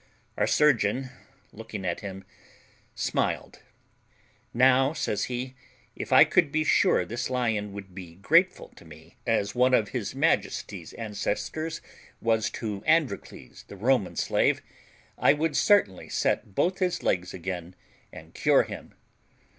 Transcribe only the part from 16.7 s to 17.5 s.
his legs